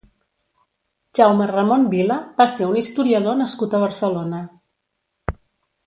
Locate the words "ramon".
1.51-1.85